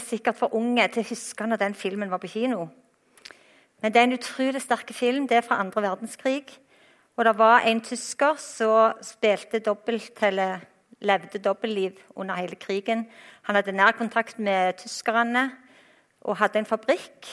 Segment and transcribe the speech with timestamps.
[0.00, 2.66] sikkert for unge til å huske når den filmen var på kino.
[3.82, 5.26] Men det er en utrolig sterk film.
[5.28, 6.46] Det er fra andre verdenskrig.
[7.16, 10.62] Og det var en tysker som spilte dobbelt, eller
[11.02, 13.04] levde dobbeltliv under hele krigen.
[13.42, 15.50] Han hadde nærkontakt med tyskerne
[16.22, 17.28] og hadde en fabrikk.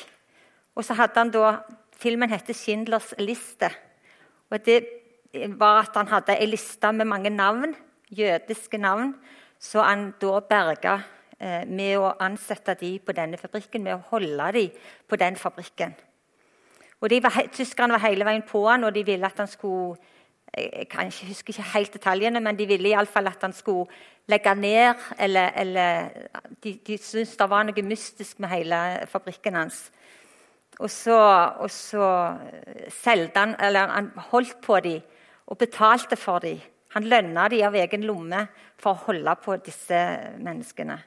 [0.76, 1.60] Og så hadde han da
[2.00, 3.76] Filmen heter 'Schindlers liste'.
[4.50, 4.86] Og Det
[5.60, 7.76] var at han hadde ei liste med mange navn,
[8.12, 9.16] jødiske navn,
[9.60, 11.04] så han da berga
[11.40, 14.66] med å ansette de på denne fabrikken, med å holde de
[15.08, 15.94] på den fabrikken.
[17.00, 19.96] Og var, Tyskerne var hele veien på han, og de ville at han skulle
[20.58, 23.86] jeg kan ikke huske ikke helt detaljene, men de ville iallfall at han skulle
[24.28, 26.10] legge ned eller, eller
[26.64, 29.92] De, de syntes det var noe mystisk med hele fabrikken hans.
[30.80, 31.18] Og så,
[31.60, 32.36] og så
[33.06, 35.02] han Eller han holdt på dem
[35.48, 36.60] og betalte for dem.
[36.94, 39.98] Han lønna dem av egen lomme for å holde på disse
[40.38, 40.98] menneskene.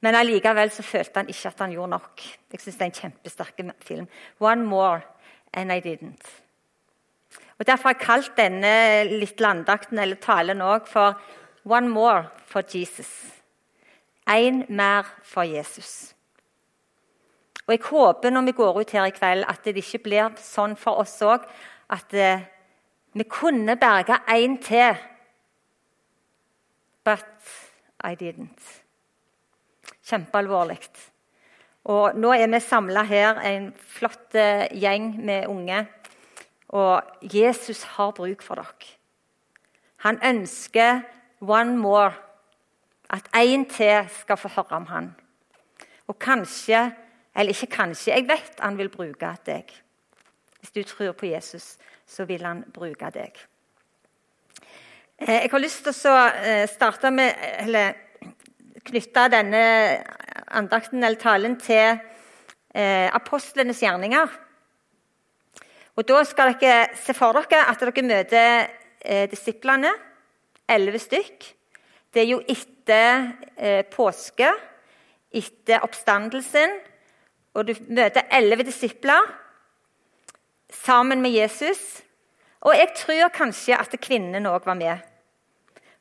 [0.00, 2.24] Men allikevel så følte han ikke at han gjorde nok.
[2.52, 4.08] Jeg synes det er en kjempesterk film.
[4.40, 5.00] One more
[5.52, 6.42] and I didn't.
[7.58, 11.20] Og Derfor har jeg kalt denne litt landakten eller talen òg for
[11.64, 13.32] 'One more for Jesus'.
[14.28, 16.14] Én mer for Jesus.
[17.66, 20.76] Og Jeg håper når vi går ut her i kveld, at det ikke blir sånn
[20.76, 21.40] for oss òg
[21.90, 22.40] at eh,
[23.14, 24.96] vi kunne berga én til.
[27.04, 27.24] But
[28.04, 28.85] I didn't.
[30.06, 30.80] Kjempealvorlig.
[31.90, 35.84] Og nå er vi samla her, en flott eh, gjeng med unge.
[36.74, 38.94] Og Jesus har bruk for dere.
[40.06, 41.02] Han ønsker
[41.40, 42.12] one more.
[43.10, 45.12] At én til skal få høre om han.
[46.06, 46.90] Og kanskje,
[47.36, 49.70] eller ikke kanskje, jeg vet han vil bruke deg.
[50.58, 53.38] Hvis du tror på Jesus, så vil han bruke deg.
[55.18, 57.94] Eh, jeg har lyst til å eh, starte med Eller
[58.86, 59.62] knytte denne
[60.56, 61.98] andakten eller talen til
[62.74, 64.30] eh, apostlenes gjerninger.
[65.96, 68.66] Og Da skal dere se for dere at dere møter
[69.00, 69.92] eh, disiplene,
[70.68, 71.46] elleve stykk.
[72.12, 74.50] Det er jo etter eh, påske,
[75.32, 76.76] etter oppstandelsen.
[77.56, 79.24] Og du møter elleve disipler
[80.84, 82.02] sammen med Jesus.
[82.60, 85.15] Og jeg tror kanskje at kvinnene òg var med.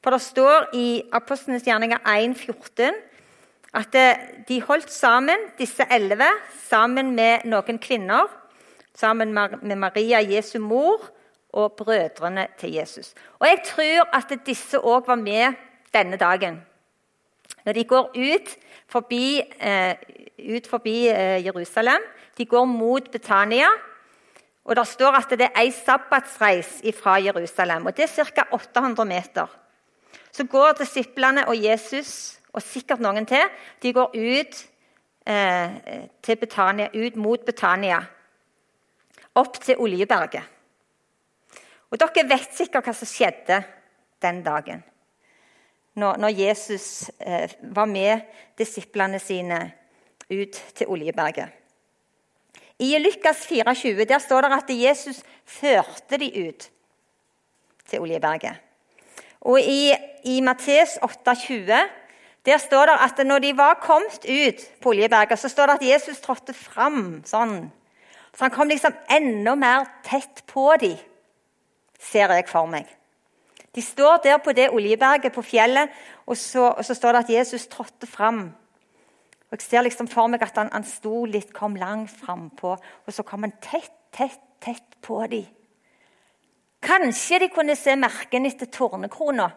[0.06, 2.94] For det står i Apostlenes gjerninger 1,14
[3.74, 6.28] at eh, de holdt sammen, disse elleve,
[6.70, 8.30] sammen med noen kvinner
[8.96, 11.02] sammen med Maria, Jesu mor,
[11.56, 13.14] og brødrene til Jesus.
[13.40, 15.54] Og Jeg tror at disse òg var med
[15.94, 16.62] denne dagen.
[17.66, 18.56] Når de går ut
[18.88, 19.96] forbi, eh,
[20.56, 22.02] ut forbi eh, Jerusalem,
[22.38, 23.68] de går mot Betania.
[24.66, 27.86] Og Det står at det er ei sabbatsreis fra Jerusalem.
[27.86, 28.44] og Det er ca.
[28.52, 29.65] 800 meter.
[30.35, 33.44] Så går disiplene og Jesus og sikkert noen til
[33.84, 34.57] de går ut,
[35.28, 35.78] eh,
[36.22, 38.01] til Betania, ut mot Betania
[39.35, 40.44] opp til Oljeberget.
[41.91, 43.62] Og Dere vet sikkert hva som skjedde
[44.23, 44.84] den dagen,
[45.96, 48.25] når, når Jesus eh, var med
[48.57, 49.59] disiplene sine
[50.31, 51.62] ut til Oljeberget.
[52.79, 56.69] I Lukas 24 der står det at Jesus førte de ut
[57.88, 58.65] til Oljeberget.
[59.46, 59.94] Og i,
[60.26, 61.72] i Matteus 8,20
[62.46, 65.88] der står det at når de var kommet ut på Oljeberget, så står det at
[65.88, 67.72] Jesus trådte fram sånn
[68.36, 70.98] så han kom liksom enda mer tett på dem,
[72.00, 72.90] ser jeg for meg.
[73.76, 75.92] De står der på det oljeberget på fjellet,
[76.28, 78.42] og så, og så står det at Jesus trådte fram.
[79.52, 83.14] Og Jeg ser liksom for meg at han, han sto litt, kom langt frampå, og
[83.14, 85.48] så kom han tett, tett, tett på dem.
[86.85, 89.50] Kanskje de kunne se merkene etter tornekrona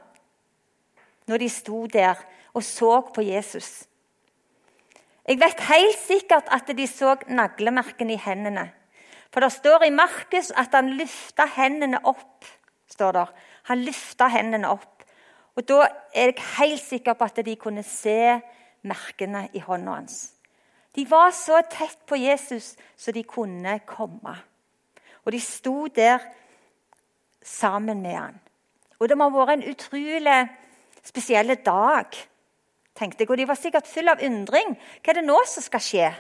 [1.29, 2.17] når de sto der
[2.57, 3.85] og så på Jesus.
[5.29, 8.71] Jeg vet helt sikkert at de så naglemerkene i hendene.
[9.29, 12.45] For det står i Markus at han løfta hendene opp.
[12.91, 13.27] står der.
[13.63, 15.05] Han løfta hendene opp.
[15.57, 18.41] Og Da er jeg helt sikker på at de kunne se
[18.83, 20.33] merkene i hånda hans.
[20.97, 24.37] De var så tett på Jesus så de kunne komme.
[25.25, 26.19] Og de sto der
[27.43, 28.41] sammen med han.
[28.99, 30.41] Og det må ha vært en utrolig
[31.07, 32.17] spesiell dag
[32.99, 33.31] tenkte jeg.
[33.31, 34.75] Og de var sikkert fulle av undring.
[35.03, 36.11] Hva er det nå som skal skje?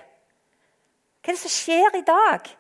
[1.18, 2.50] Hva er det som skjer i dag?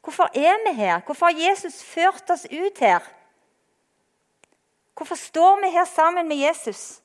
[0.00, 1.02] Hvorfor er vi her?
[1.04, 3.04] Hvorfor har Jesus ført oss ut her?
[4.96, 7.00] Hvorfor står vi her sammen med Jesus?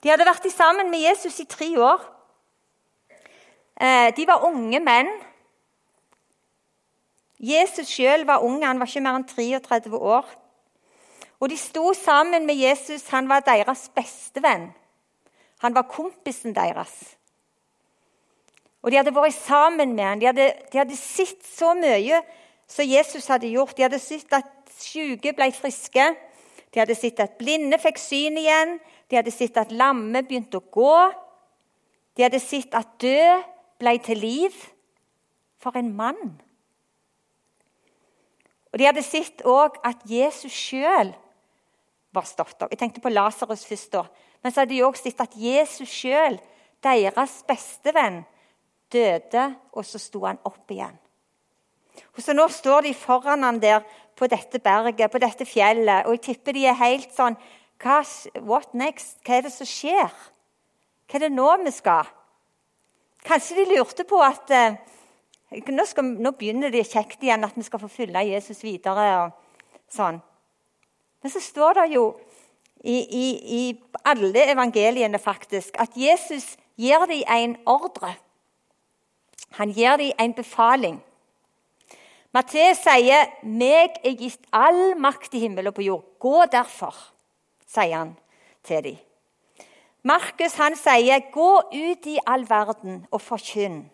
[0.00, 2.04] De hadde vært sammen med Jesus i tre år.
[3.80, 5.10] Eh, de var unge menn.
[7.40, 10.28] Jesus sjøl var ung, han var ikke mer enn 33 år.
[11.40, 14.68] Og De sto sammen med Jesus, han var deres bestevenn.
[15.60, 16.92] Han var kompisen deres.
[18.82, 20.20] Og de hadde vært sammen med ham.
[20.20, 22.20] De hadde, de hadde sett så mye
[22.68, 23.76] som Jesus hadde gjort.
[23.76, 26.06] De hadde sett at syke ble friske.
[26.72, 28.78] De hadde sett at blinde fikk syn igjen.
[29.10, 30.96] De hadde sett at lamme begynte å gå.
[32.16, 33.44] De hadde sett at død
[33.80, 34.62] ble til liv.
[35.60, 36.38] For en mann!
[38.70, 41.12] Og De hadde sett òg at Jesus sjøl
[42.14, 42.70] var stått opp.
[42.70, 43.92] Jeg tenkte på Lasarus først.
[43.92, 44.04] da.
[44.42, 46.38] Men så hadde de òg sett at Jesus sjøl,
[46.82, 48.24] deres bestevenn,
[48.92, 50.96] døde, og så sto han opp igjen.
[52.16, 53.82] Og så Nå står de foran han der
[54.16, 57.36] på dette berget, på dette fjellet, og jeg tipper de er helt sånn
[57.80, 58.02] Hva,
[58.44, 59.20] What next?
[59.24, 60.10] Hva er det som skjer?
[61.08, 62.08] Hva er det nå vi skal?
[63.24, 64.76] Kanskje de lurte på at eh,
[65.50, 69.06] nå, skal, nå, begynner det kjekt igjen, at vi skal få følge Jesus videre.
[69.24, 69.38] og
[69.90, 70.20] sånn.
[71.20, 72.04] Men så står det jo
[72.80, 73.26] i, i,
[73.58, 73.62] i
[74.08, 78.14] alle evangeliene faktisk at Jesus gir dem en ordre.
[79.58, 81.00] Han gir dem en befaling.
[82.30, 86.04] Matteus sier, 'Meg er gitt all makt i himmel og på jord.
[86.22, 87.10] Gå derfor',
[87.66, 88.16] sier han
[88.62, 88.98] til dem.
[90.02, 93.90] Markus han sier, 'Gå ut i all verden og forkynn'.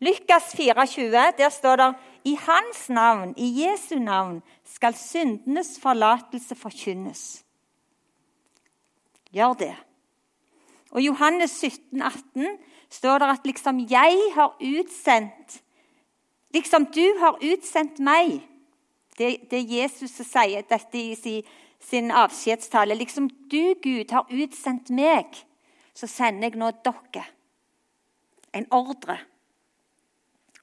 [0.00, 7.44] Lukas 24, der står det i hans navn, i Jesu navn, skal syndenes forlatelse forkynnes.
[9.32, 9.74] Gjør det.
[10.90, 12.58] Og I Johannes 17, 18
[12.90, 15.62] står det at liksom jeg har utsendt
[16.54, 18.38] Liksom du har utsendt meg.
[19.18, 21.42] Det, det Jesus sier dette i sin,
[21.80, 22.96] sin avskjedstale.
[22.96, 25.42] Liksom du, Gud, har utsendt meg,
[25.92, 27.26] så sender jeg nå dere
[28.56, 29.18] en ordre.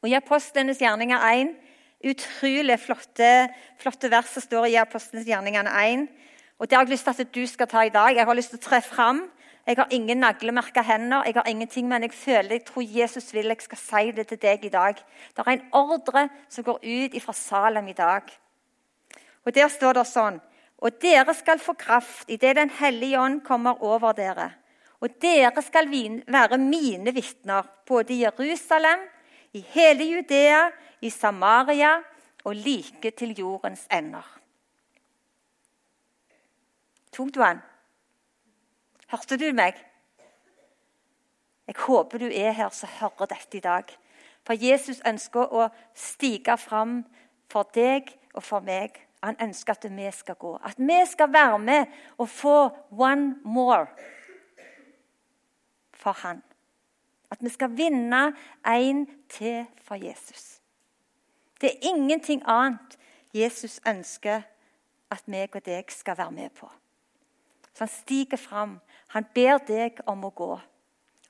[0.05, 1.55] Og I Apostlenes gjerninger 1
[2.05, 3.29] utrolig flotte,
[3.81, 6.03] flotte vers som står i Apostlenes gjerninger 1.
[6.59, 8.13] Og Det har jeg lyst til at du skal ta i dag.
[8.13, 9.23] Jeg har lyst til å tre fram
[9.65, 13.49] jeg har ingen naglemerka hender, jeg har ingenting, men jeg føler, jeg tror Jesus vil
[13.49, 14.99] jeg skal si det til deg i dag.
[15.33, 18.29] Det er en ordre som går ut fra Salem i dag.
[19.45, 20.39] Og Der står det sånn
[20.77, 24.51] Og dere skal få kraft idet Den hellige ånd kommer over dere.
[25.01, 28.99] Og dere skal være mine vitner både i Jerusalem,
[29.55, 30.69] i hele Judea,
[31.01, 31.95] i Samaria
[32.43, 34.25] og like til jordens ender.
[37.15, 37.61] Tok du han?
[39.07, 39.77] Hørte du meg?
[41.67, 43.93] Jeg håper du er her som hører dette i dag.
[44.45, 46.99] For Jesus ønsker å stige fram
[47.49, 48.99] for deg og for meg.
[49.23, 50.51] Han ønsker at vi skal gå.
[50.61, 52.57] At vi skal være med og få
[52.91, 53.87] one more
[55.95, 56.43] for han.
[57.35, 58.29] At vi skal vinne
[58.63, 60.61] en til for Jesus.
[61.61, 62.95] Det er ingenting annet
[63.35, 64.45] Jesus ønsker
[65.11, 66.69] at meg og deg skal være med på.
[67.73, 68.79] Så han stiger fram.
[69.11, 70.53] Han ber deg om å gå.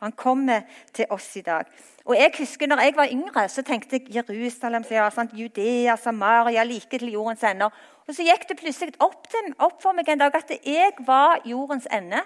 [0.04, 1.66] Han kommer til oss i dag.
[2.06, 5.34] Og jeg husker når jeg var yngre, så tenkte jeg Jerusalem, ja, sant?
[5.34, 7.74] Judea, Samaria, like til jordens ender.
[8.06, 11.42] Og så gikk det plutselig opp, til, opp for meg en dag at jeg var
[11.48, 12.22] jordens ende.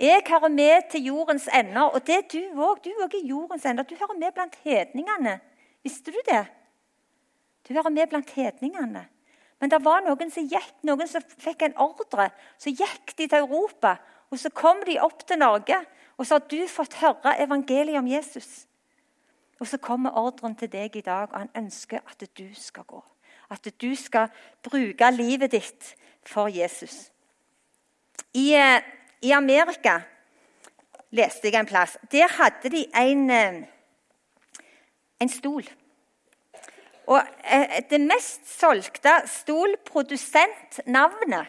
[0.00, 2.78] Jeg hører med til jordens ender, og det er du òg.
[2.84, 3.84] Du òg er jordens ender.
[3.84, 5.40] Du hører med blant hedningene.
[5.84, 6.46] Visste du det?
[7.68, 9.02] Du hører med blant hedningene.
[9.60, 12.30] Men det var noen som gikk, noen som fikk en ordre.
[12.56, 13.98] Så gikk de til Europa,
[14.32, 15.76] og så kom de opp til Norge.
[16.16, 18.64] Og så har du fått høre evangeliet om Jesus.
[19.60, 23.02] Og så kommer ordren til deg i dag, og han ønsker at du skal gå.
[23.50, 24.32] At du skal
[24.64, 25.92] bruke livet ditt
[26.24, 27.10] for Jesus.
[28.32, 28.80] I, eh,
[29.20, 30.00] i Amerika
[31.10, 31.98] leste jeg en plass.
[32.12, 33.62] Der hadde de en, eh,
[35.20, 35.64] en stol.
[37.06, 41.46] Og eh, Det mest solgte stolprodusentnavnet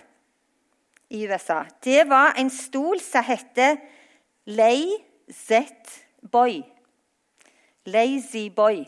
[1.12, 3.76] i USA det var en stol som heter
[4.46, 5.62] Lazy
[6.32, 6.64] Boy.
[7.86, 8.86] Lazy Boy.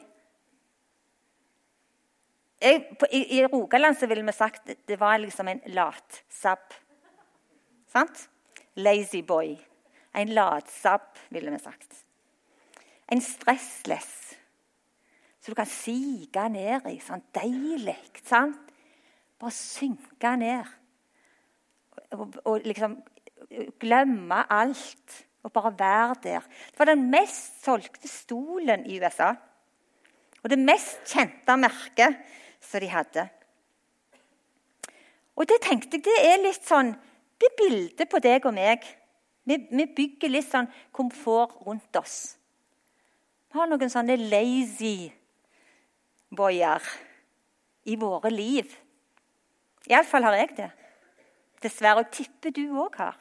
[2.61, 6.73] Jeg, i, I Rogaland ville vi sagt det var liksom en latsabb.
[7.91, 8.29] Sant?
[8.75, 9.57] Lazy boy.
[10.13, 12.05] En latsabb, ville vi sagt.
[13.11, 14.23] En stressless
[15.43, 16.99] så du kan sige ned i.
[17.03, 17.99] Sånn deilig.
[18.23, 18.71] sant?
[19.39, 20.69] Bare synke ned.
[22.15, 22.95] Og, og, liksom
[23.81, 26.45] glemme alt og bare være der.
[26.71, 29.33] Det var den mest solgte stolen i USA.
[30.43, 32.23] Og det mest kjente merket
[32.63, 33.27] som de hadde.
[35.35, 36.93] Og det tenkte jeg, det er litt sånn
[37.43, 38.85] Det er bildet på deg og meg.
[39.43, 42.37] Vi, vi bygger litt sånn komfort rundt oss.
[43.51, 45.09] Vi har noen sånne lazy
[46.31, 46.85] boyer
[47.91, 48.71] i våre liv.
[49.91, 50.69] Iallfall har jeg det.
[51.65, 52.05] Dessverre.
[52.05, 53.17] Og tipper du òg har.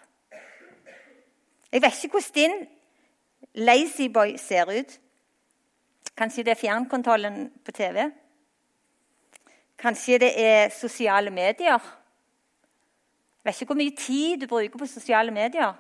[1.73, 4.95] Jeg vet ikke hvordan din lazy boy ser ut.
[6.15, 8.07] Kanskje det er fjernkontrollen på TV.
[9.83, 11.83] Kanskje det er sosiale medier.
[13.43, 15.73] Jeg vet ikke hvor mye tid du bruker på sosiale medier.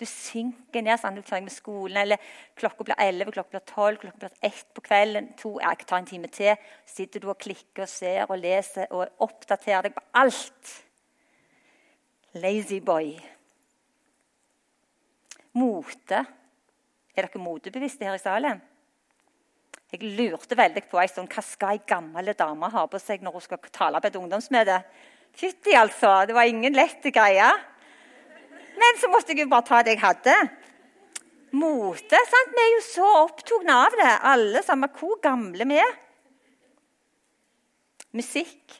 [0.00, 3.98] Du synker ned sånn, du er med skolen, eller klokka blir 11, klokka blir 12,
[4.00, 5.26] klokka blir 1 på kvelden.
[5.42, 6.56] To, jeg tar en time til.
[6.88, 10.72] sitter du og klikker og ser og leser og oppdaterer deg på alt.
[12.40, 13.12] Lazy boy.
[15.52, 16.24] Mote.
[17.12, 18.64] Er dere motebevisste her i salen?
[19.92, 23.42] Jeg lurte veldig på sånn, hva skal ei gammel dame ha på seg når hun
[23.44, 24.80] skal tale på et ungdomsmøte.
[25.36, 26.24] Fytti, altså!
[26.26, 27.50] Det var ingen lett greie.
[28.80, 30.36] Men så måtte jeg jo bare ta det jeg hadde.
[31.52, 32.18] Mote.
[32.30, 32.52] sant?
[32.54, 35.96] Vi er jo så opptatt av det, alle sammen, hvor gamle vi er.
[38.16, 38.76] Musikk.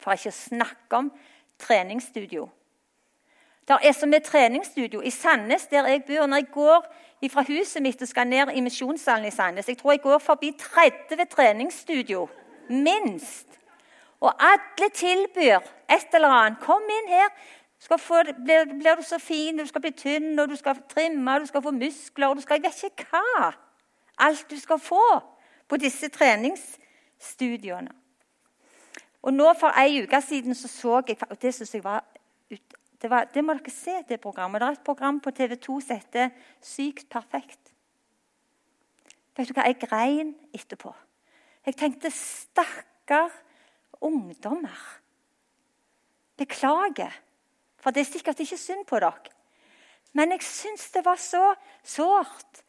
[0.00, 1.12] For ikke å snakke om
[1.60, 2.48] treningsstudio.
[3.68, 6.26] Det er så mye treningsstudio i Sandnes, der jeg bor.
[6.26, 6.86] Når jeg går
[7.30, 10.50] fra huset mitt og skal ned i Misjonssalen i Sandnes Jeg tror jeg går forbi
[10.58, 12.26] 30 treningsstudio.
[12.68, 13.59] Minst.
[14.20, 15.58] Og alle tilbyr
[15.90, 16.60] et eller annet.
[16.60, 17.32] Kom inn her.
[17.80, 21.46] Få, blir, blir, du så fin, du skal bli tynn, og du skal trimme, du
[21.48, 23.52] skal få muskler du skal, Jeg vet ikke hva.
[24.18, 25.06] Alt du skal få
[25.68, 27.90] på disse treningsstudiene.
[29.22, 32.04] Og nå For ei uke siden så, så jeg og Det synes jeg var,
[33.02, 34.60] det, var, det må dere se, det programmet.
[34.60, 36.28] Det er et program på TV 2 som heter
[36.60, 37.72] 'Sykt perfekt'.
[39.36, 39.62] Vet du hva?
[39.66, 40.94] Jeg grein etterpå.
[41.66, 43.30] Jeg tenkte 'stakkar
[44.00, 45.00] ungdommer'.
[46.36, 47.12] Beklager.
[47.80, 49.32] For det er sikkert ikke synd på dere.
[50.12, 51.54] Men jeg syns det var så
[51.86, 52.62] sårt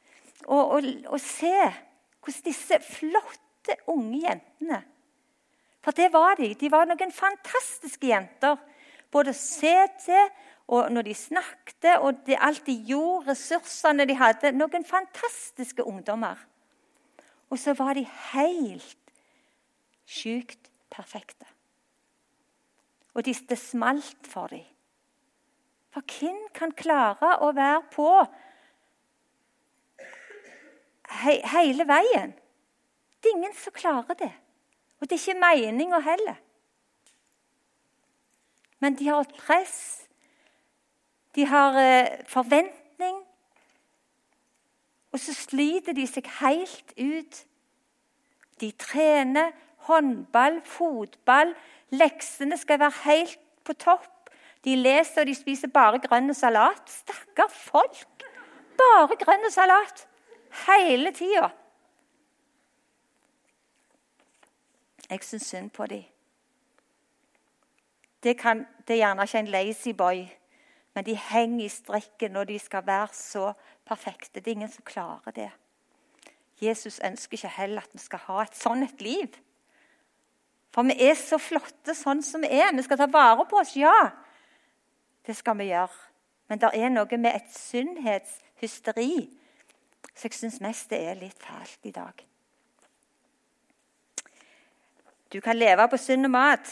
[0.45, 1.55] å, å, å, se
[2.21, 4.81] hvordan disse flotte, unge jentene
[5.81, 6.53] For det var de.
[6.57, 8.57] De var noen fantastiske jenter.
[9.11, 10.29] Både å se til
[10.71, 14.53] og når de snakket, og det, alt de gjorde, ressursene de hadde.
[14.55, 16.39] Noen fantastiske ungdommer.
[17.51, 19.11] Og så var de helt
[20.07, 21.47] sjukt perfekte.
[23.13, 24.67] Og de, det smalt for dem.
[25.91, 28.11] For hvem kan klare å være på
[31.21, 32.31] he hele veien?
[33.19, 34.31] Det er ingen som klarer det.
[34.99, 36.39] Og det er ikke meninga heller.
[38.79, 40.07] Men de har et press.
[41.35, 43.19] De har eh, forventning.
[45.11, 47.41] Og så sliter de seg helt ut.
[48.61, 49.51] De trener
[49.87, 51.55] håndball, fotball.
[51.89, 54.29] Leksene skal være helt på topp.
[54.65, 56.83] De leser og de spiser bare grønn salat.
[56.89, 58.27] Stakkar folk!
[58.77, 60.07] Bare grønn salat
[60.67, 61.49] hele tida.
[65.09, 66.03] Jeg syns synd på dem.
[68.23, 70.27] Det, kan, det, er gjerne ikke en lazy boy,
[70.93, 73.53] men de henger i strikken når de skal være så
[73.85, 74.39] perfekte.
[74.39, 75.49] Det er ingen som klarer det.
[76.61, 79.27] Jesus ønsker ikke heller at vi skal ha et sånt liv.
[80.71, 82.71] For vi er så flotte sånn som vi er.
[82.75, 84.11] Vi skal ta vare på oss, ja.
[85.27, 86.07] Det skal vi gjøre.
[86.47, 89.13] Men det er noe med et sunnhetshysteri
[90.15, 92.25] så jeg syns mest det er litt fælt i dag.
[95.31, 96.67] Du kan leve på sunn mat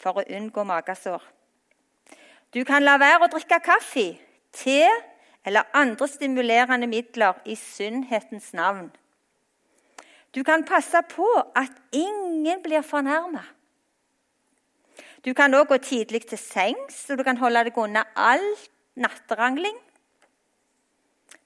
[0.00, 1.22] for å unngå magesår.
[2.50, 4.18] Du kan la være å drikke kaffe,
[4.50, 4.82] te
[5.46, 8.90] eller andre stimulerende midler i sunnhetens navn.
[10.34, 13.42] Du kan passe på at ingen blir fornærma.
[15.24, 18.46] Du kan òg gå tidlig til sengs, og du kan holde deg unna all
[18.94, 19.76] natterangling.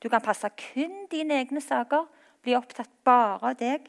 [0.02, 2.04] Du kan passe kun dine egne saker,
[2.44, 3.88] bli opptatt bare av deg,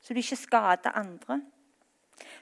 [0.00, 1.42] så du ikke skader andre.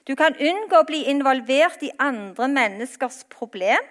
[0.07, 3.91] Du kan unngå å bli involvert i andre menneskers problem.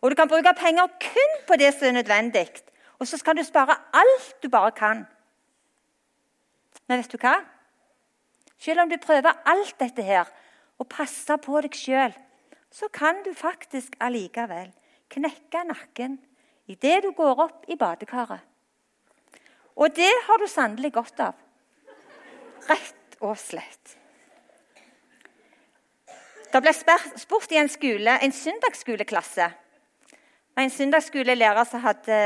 [0.00, 2.48] Og du kan bruke penger kun på det som er nødvendig.
[2.98, 5.04] Og så skal du spare alt du bare kan.
[6.88, 7.36] Men vet du hva?
[8.62, 10.28] Selv om du prøver alt dette her,
[10.78, 12.14] og passer på deg sjøl,
[12.72, 14.70] så kan du faktisk allikevel
[15.12, 16.16] knekke nakken
[16.70, 18.40] idet du går opp i badekaret.
[19.76, 21.36] Og det har du sannelig godt av.
[22.68, 23.96] Rett og slett.
[26.52, 29.46] Det ble spurt i en skole, en søndagsskoleklasse.
[30.60, 32.18] En søndagsskolelærer som hadde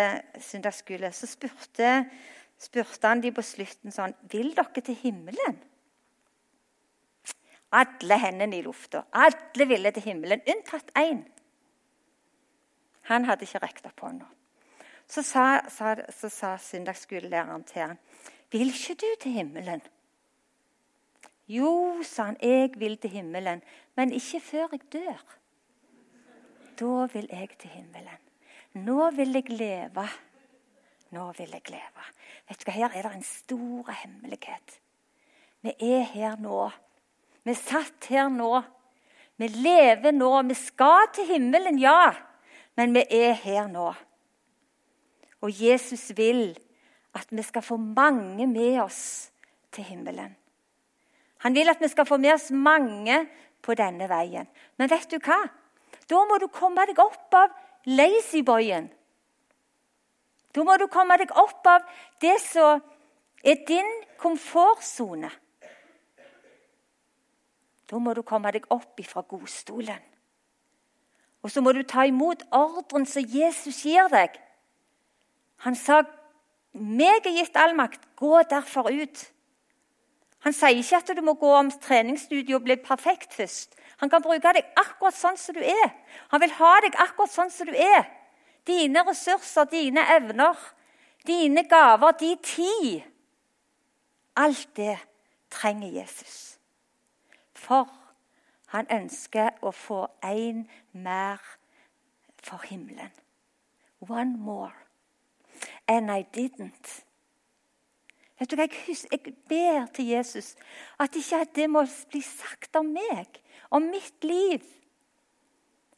[0.43, 1.93] søndagsskole, så spurte,
[2.59, 5.59] spurte han de på slutten sånn Vil dere til himmelen?
[7.77, 9.03] Alle hendene i lufta.
[9.13, 11.25] Alle ville til himmelen, unntatt én.
[13.11, 14.29] Han hadde ikke rekt opp hånda.
[15.07, 17.99] Så sa, sa, så sa søndagsskolelæreren til han,
[18.51, 19.83] 'Vil ikke du til himmelen?'
[21.49, 23.63] 'Jo', sa han, 'jeg vil til himmelen,
[23.95, 25.37] men ikke før jeg dør.'
[26.79, 28.21] 'Da vil jeg til himmelen.
[28.73, 30.09] Nå vil jeg leve
[31.17, 32.07] Nå vil jeg leve.
[32.49, 34.81] Vet du hva, Her er det en stor hemmelighet.
[35.65, 36.67] Vi er her nå.
[37.47, 38.51] Vi er satt her nå.
[39.41, 40.31] Vi lever nå.
[40.51, 42.13] Vi skal til himmelen, ja,
[42.77, 43.89] men vi er her nå.
[45.41, 46.51] Og Jesus vil
[47.17, 49.31] at vi skal få mange med oss
[49.73, 50.35] til himmelen.
[51.45, 53.23] Han vil at vi skal få med oss mange
[53.65, 54.49] på denne veien.
[54.77, 55.39] Men vet du hva?
[56.11, 57.57] Da må du komme deg opp av
[57.89, 58.91] lazyboyen.
[60.57, 61.85] Da må du komme deg opp av
[62.25, 62.81] det som
[63.45, 65.29] er din komfortsone.
[67.87, 70.01] Da må du komme deg opp ifra godstolen.
[71.45, 74.33] Og så må du ta imot ordren som Jesus gir deg.
[75.63, 76.03] Han sa,
[76.73, 78.01] 'Meg er gitt all makt.
[78.17, 79.31] Gå derfor ut.'
[80.41, 83.75] Han sier ikke at du må gå om treningsstudiet og bli perfekt først.
[83.99, 85.91] Han kan bruke deg akkurat sånn som du er.
[86.29, 88.16] Han vil ha deg akkurat sånn som du er.
[88.67, 90.57] Dine ressurser, dine evner,
[91.27, 93.03] dine gaver, din tid.
[94.37, 94.99] Alt det
[95.51, 96.59] trenger Jesus.
[97.55, 97.89] For
[98.75, 101.41] han ønsker å få én mer
[102.43, 103.13] for himmelen.
[104.01, 104.75] One more.
[105.89, 107.07] And I didn't.
[108.37, 110.55] Vet du hva, jeg ber til Jesus
[111.01, 113.39] at ikke det må bli sagt om meg,
[113.71, 114.61] om mitt liv.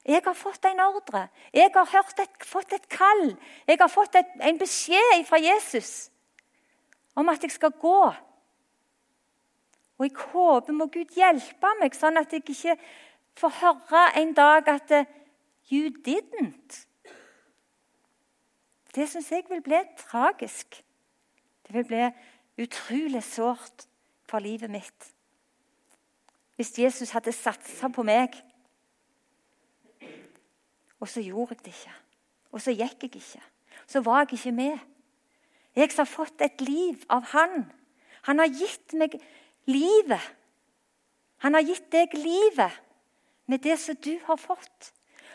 [0.08, 1.26] Jeg har fått en ordre.
[1.52, 3.26] Jeg har et, fått et kall.
[3.68, 6.08] Jeg har fått et, en beskjed fra Jesus
[7.18, 8.00] om at jeg skal gå.
[9.98, 12.76] Og jeg håper må Gud hjelpe meg, sånn at jeg ikke
[13.38, 15.14] får høre en dag at eh,
[15.68, 16.86] You didn't.
[18.94, 20.78] Det syns jeg vil bli tragisk.
[21.66, 22.06] Det vil bli
[22.64, 23.84] utrolig sårt
[24.24, 25.10] for livet mitt.
[26.56, 28.32] Hvis Jesus hadde satsa på meg,
[31.00, 31.97] og så gjorde jeg det ikke.
[32.52, 33.43] Og så gikk jeg ikke.
[33.87, 34.78] Så var jeg ikke med.
[35.76, 37.73] Jeg som har fått et liv av Han.
[38.23, 39.15] Han har gitt meg
[39.67, 40.25] livet.
[41.39, 42.80] Han har gitt deg livet
[43.47, 44.93] med det som du har fått.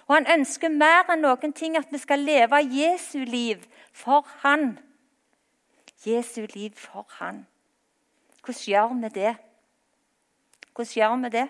[0.08, 3.63] Og han ønsker mer enn noen ting at vi skal leve Jesu liv
[3.95, 4.76] for han.
[6.04, 7.45] Jesu liv for han.
[8.43, 9.36] Hvordan gjør vi det?
[10.76, 11.47] Hvordan gjør vi det?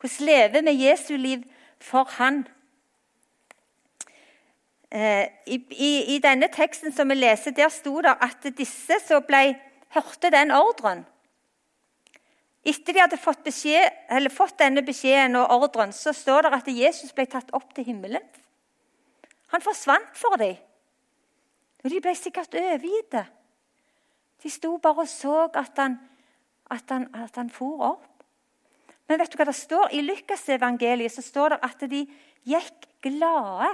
[0.00, 1.44] Hvordan lever vi Jesu liv
[1.78, 2.46] for han?
[4.90, 9.22] Eh, I, i, I, denne teksten som vi leser, der sto det at disse som
[9.26, 9.54] ble,
[9.94, 11.04] hørte den ordren
[12.60, 17.14] etter de hadde fått, beskjed, fått, denne beskjeden og ordren, så står det at Jesus
[17.16, 18.24] ble tatt opp til himmelen.
[19.54, 20.58] Han forsvant for dem.
[21.80, 23.16] Og de ble sikkert overgitt.
[24.40, 25.96] De sto bare og så at han,
[26.70, 28.06] at han, at han for opp.
[29.08, 29.88] Men vet du hva det står?
[29.96, 32.04] i Lukasevangeliet står det at de
[32.46, 33.72] gikk glade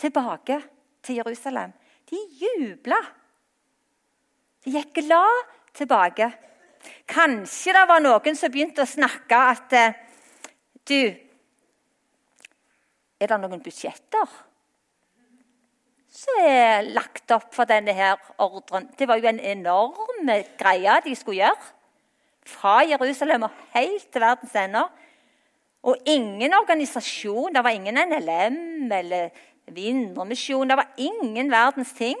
[0.00, 0.60] tilbake
[1.04, 1.72] til Jerusalem.
[2.10, 2.98] De jubla.
[4.64, 6.30] De gikk glad tilbake.
[7.10, 9.98] Kanskje det var noen som begynte å snakke at eh,
[10.88, 11.12] Du,
[13.20, 14.30] er det noen budsjetter
[16.10, 18.88] som er lagt opp for denne her ordren?
[18.98, 21.68] Det var jo en enorm greie de skulle gjøre.
[22.50, 24.88] Fra Jerusalem og helt til verdens ender.
[25.86, 27.54] Og ingen organisasjon.
[27.54, 29.30] Det var ingen NLM eller
[29.74, 30.68] Vinnermisjon.
[30.68, 32.18] Det var ingen verdens ting.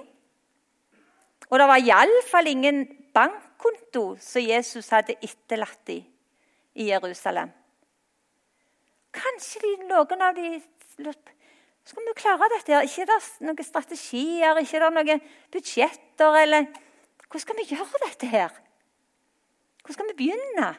[1.50, 2.84] Og det var iallfall ingen
[3.14, 6.04] bankkonto som Jesus hadde etterlatt dem
[6.78, 7.50] i Jerusalem.
[9.10, 10.60] Kanskje de, noen av de
[11.90, 12.72] Skal vi klare dette?
[12.72, 12.86] her?
[12.86, 16.36] Ikke det noen strategier, ikke det noen budsjetter?
[16.44, 16.68] eller
[17.26, 18.54] Hvordan skal vi gjøre dette her?
[19.80, 20.70] Hvordan skal vi begynne?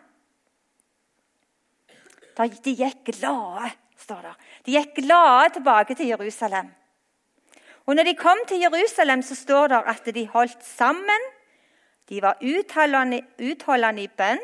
[2.38, 4.34] De gikk glade, står det.
[4.66, 6.72] De gikk glade tilbake til Jerusalem.
[7.86, 11.30] Og når de kom til Jerusalem, så står det at de holdt sammen
[12.12, 14.42] de var utholdende, utholdende i bønn.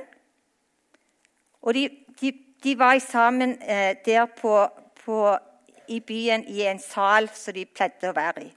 [1.62, 1.90] Og de,
[2.22, 2.32] de,
[2.64, 4.70] de var sammen eh, der på,
[5.06, 5.38] på,
[5.88, 8.54] i byen i en sal som de pleide å være i.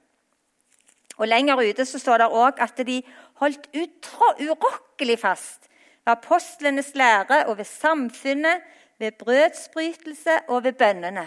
[1.18, 3.00] Og Lenger ute så står det òg at de
[3.42, 5.66] holdt urokkelig fast
[6.06, 8.62] ved apostlenes lære og ved samfunnet,
[9.00, 11.26] ved brødsbrytelse og ved bønnene.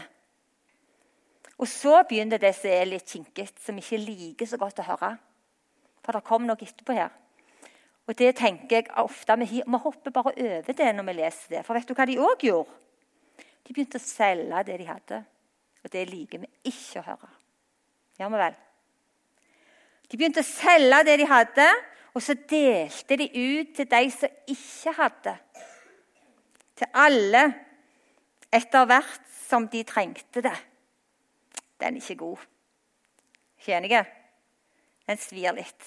[1.57, 5.11] Og så begynner det som er litt kinkete, som ikke liker så godt å høre.
[6.03, 7.13] For det kom noe etterpå her.
[8.03, 11.65] Og det tenker jeg ofte, Vi, hopper bare over det når vi leser det.
[11.65, 12.69] For vet du hva de òg gjorde?
[13.63, 15.23] De begynte å selge det de hadde.
[15.83, 17.31] Og det liker vi ikke å høre.
[18.19, 18.57] Gjør vi vel?
[20.11, 21.69] De begynte å selge det de hadde,
[22.13, 25.37] og så delte de ut til de som ikke hadde.
[26.83, 27.41] Til alle
[28.51, 30.55] etter hvert som de trengte det.
[31.79, 32.41] Den er ikke god.
[33.61, 34.01] Ikke enige?
[35.07, 35.85] Den svir litt.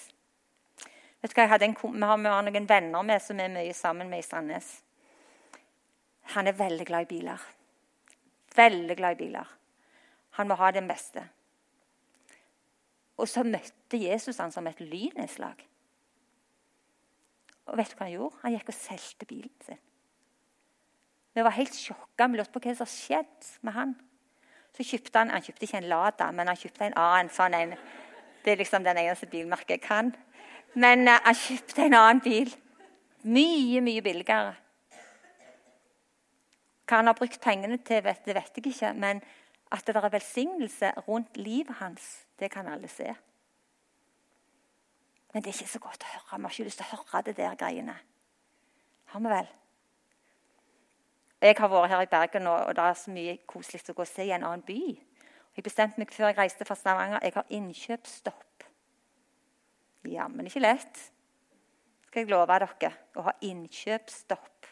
[1.20, 4.24] Vet du hva, en, Vi har, noen venner med som er mye sammen med i
[4.24, 4.70] Sandnes.
[6.32, 7.44] Han er veldig glad i biler.
[8.56, 9.50] Veldig glad i biler.
[10.40, 11.26] Han må ha den beste.
[13.20, 15.60] Og så møtte Jesus han som et lynnedslag.
[17.66, 18.40] Og vet du hva han gjorde?
[18.46, 19.82] Han gikk og solgte bilen sin.
[21.36, 22.26] Vi var helt sjokka.
[22.32, 23.90] Vi lurte på hva som skjedde med han.
[24.76, 27.28] Så kjøpte Han han kjøpte ikke en Lada, men han kjøpte en annen.
[27.28, 27.74] sånn en.
[28.44, 30.14] Det er liksom den eneste bilmerket jeg kan.
[30.74, 32.54] Men uh, han kjøpte en annen bil.
[33.24, 34.54] Mye, mye billigere.
[36.86, 38.94] Hva han har brukt pengene til, vet, det vet jeg ikke.
[38.94, 39.20] Men
[39.72, 43.12] at det er velsignelse rundt livet hans, det kan alle se.
[45.34, 46.38] Men det er ikke så godt å høre.
[46.38, 48.00] Vi har ikke lyst til å høre det der greiene.
[49.12, 49.54] Har vi vel?
[51.40, 54.08] Jeg har vært her i Bergen, og det er så mye koselig å gå og
[54.08, 54.80] se i en annen by.
[55.56, 58.64] Jeg bestemte meg før jeg reiste fra Stavanger jeg har innkjøpsstopp.
[60.06, 61.00] Jammen ikke lett,
[62.06, 64.68] skal jeg love dere, å ha innkjøpsstopp.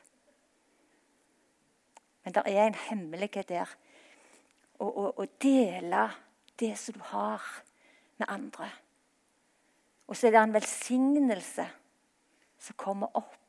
[2.24, 3.72] Men det er en hemmelighet der.
[4.80, 6.06] Å, å, å dele
[6.60, 7.44] det som du har,
[8.14, 8.68] med andre.
[10.06, 11.64] Og så er det en velsignelse
[12.62, 13.43] som kommer opp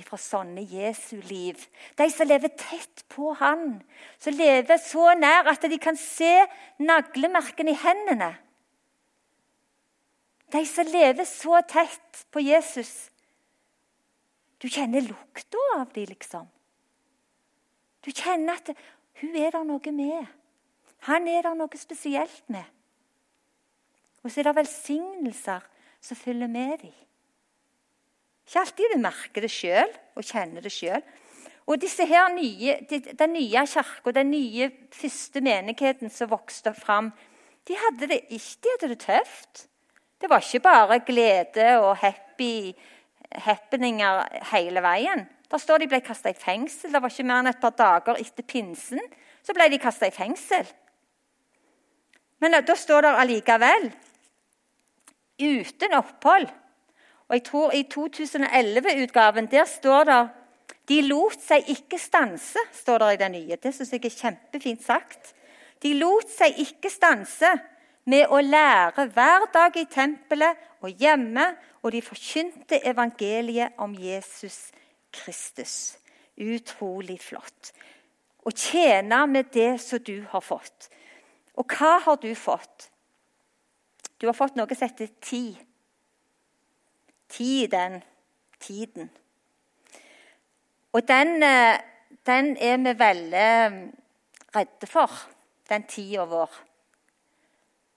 [0.00, 1.60] fra sånne Jesu liv.
[1.98, 3.82] De som lever tett på han,
[4.16, 6.32] som lever så nær at de kan se
[6.80, 8.30] naglemerkene i hendene.
[10.52, 13.10] De som lever så tett på Jesus.
[14.62, 16.48] Du kjenner lukta av dem, liksom.
[18.02, 18.72] Du kjenner at
[19.20, 20.26] hun er der noe med.
[21.08, 22.64] Han er der noe spesielt med.
[24.22, 25.64] Og så er det velsignelser
[26.00, 26.94] som følger med dem.
[28.52, 31.00] Ikke alltid du merker det sjøl og kjenner det sjøl.
[31.64, 32.74] Og disse her nye,
[33.16, 37.12] Den nye kirka, den nye første menigheten som vokste fram,
[37.64, 39.68] de hadde det ikke de hadde det tøft.
[40.20, 42.74] Det var ikke bare glede og happy
[43.32, 45.24] happeninger hele veien.
[45.50, 46.92] Der står de ble kasta i fengsel.
[46.92, 49.00] Det var ikke mer enn et par dager etter pinsen
[49.42, 50.66] så ble de kasta i fengsel.
[52.42, 53.88] Men da står det allikevel
[55.42, 56.50] uten opphold.
[57.32, 60.22] Og jeg tror I 2011-utgaven der står det
[60.88, 63.56] de lot seg ikke stanse, står det i den nye.
[63.56, 65.30] Det syns jeg er kjempefint sagt.
[65.80, 67.48] De lot seg ikke stanse
[68.04, 71.46] med å lære hver dag i tempelet og hjemme,
[71.80, 74.68] og de forkynte evangeliet om Jesus
[75.14, 75.96] Kristus.
[76.36, 77.72] Utrolig flott.
[78.44, 80.90] Å tjene med det som du har fått.
[81.56, 82.90] Og hva har du fått?
[84.20, 85.56] Du har fått noe som heter tid.
[87.32, 88.02] Tid, den
[88.60, 89.10] tiden.
[90.92, 91.78] Og den, eh,
[92.26, 93.98] den er vi veldig mm,
[94.56, 95.10] redde for,
[95.68, 96.50] den tida vår.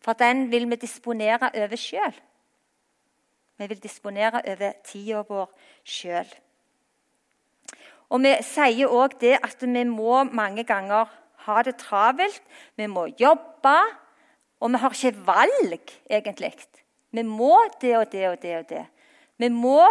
[0.02, 2.16] For den vil vi disponere over sjøl.
[3.58, 5.52] Vi vil disponere over tida vår
[5.84, 6.32] sjøl.
[8.10, 11.10] Og vi sier òg det at vi må mange ganger
[11.46, 12.42] ha det travelt.
[12.78, 13.78] Vi må jobbe.
[14.62, 16.54] Og vi har ikke valg, egentlig.
[17.12, 18.58] Vi må det og det og det.
[18.58, 18.86] og det.
[19.42, 19.82] Vi må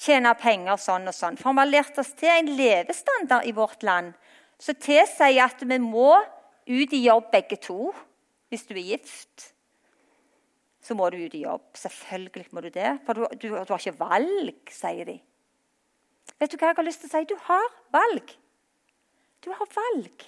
[0.00, 1.36] tjene penger sånn og sånn.
[1.40, 4.14] For vi har lært oss til en levestandard i vårt land
[4.60, 6.14] som tilsier at vi må
[6.66, 7.92] ut i jobb begge to.
[8.50, 9.50] Hvis du er gift,
[10.86, 11.64] så må du ut i jobb.
[11.76, 12.98] Selvfølgelig må du det.
[13.06, 15.16] For du, du, du har ikke valg, sier de.
[16.36, 17.28] Vet du hva jeg har lyst til å si?
[17.30, 18.34] Du har valg.
[19.44, 20.26] Du har valg.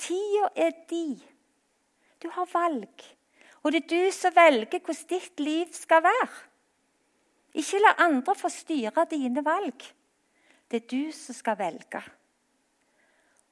[0.00, 1.18] Tida er di.
[2.22, 3.04] Du har valg.
[3.62, 6.30] Og det er du som velger hvordan ditt liv skal være.
[7.54, 9.84] Ikke la andre få styre dine valg.
[10.70, 12.02] Det er du som skal velge.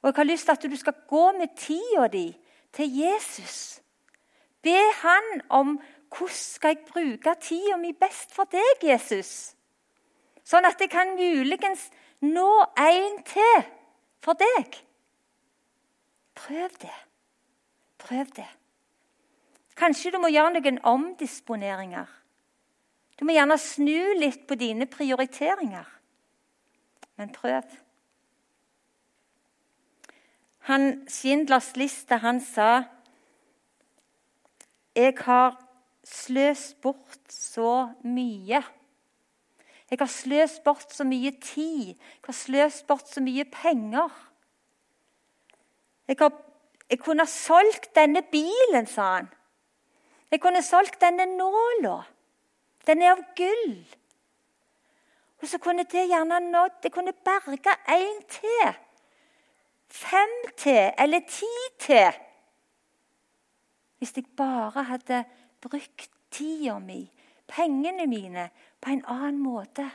[0.01, 2.37] Og Jeg har lyst til at du skal gå med tida di
[2.73, 3.81] til Jesus.
[4.61, 5.81] Be han om
[6.17, 9.55] hvordan skal jeg bruke tida mi best for deg, Jesus.
[10.43, 11.89] Sånn at jeg kan muligens
[12.21, 13.67] nå en til
[14.21, 14.81] for deg.
[16.35, 16.97] Prøv det.
[17.97, 18.49] Prøv det.
[19.77, 22.20] Kanskje du må gjøre noen omdisponeringer.
[23.21, 25.85] Du må gjerne snu litt på dine prioriteringer.
[27.21, 27.67] Men prøv.
[30.65, 32.87] Han, Schindlers liste han sa
[34.97, 35.53] Jeg har
[36.01, 38.63] sløst bort så mye.
[39.91, 41.91] Jeg har sløst bort så mye tid.
[41.93, 44.09] Jeg har sløst bort så mye penger.
[46.09, 46.33] Jeg, har,
[46.89, 49.29] jeg kunne ha solgt denne bilen, sa han.
[50.33, 51.99] Jeg kunne solgt denne nåla.
[52.87, 53.75] Den er av gull.
[55.41, 58.73] Og så kunne det gjerne nådd Det kunne berga én til.
[59.87, 62.11] Fem til, eller ti til.
[63.97, 65.23] Hvis jeg bare hadde
[65.61, 67.11] brukt tida mi,
[67.47, 68.49] pengene mine,
[68.81, 69.89] på en annen måte.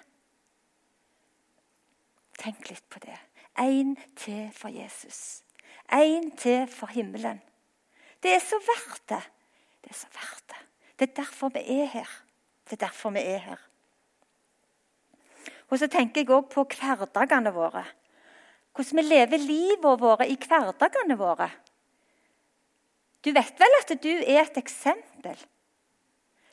[2.39, 3.17] Tenk litt på det.
[3.59, 5.43] Én til for Jesus.
[5.93, 7.41] Én til for himmelen.
[8.23, 9.23] Det er så verdt det.
[9.83, 10.63] Det er så verdt det.
[10.99, 12.26] Det er derfor vi er her.
[12.67, 13.63] Det er derfor vi er her.
[15.71, 17.85] Og så tenker jeg òg på hverdagene våre.
[18.75, 21.49] Hvordan vi lever livet våre i hverdagene våre.
[23.25, 25.39] Du vet vel at du er et eksempel?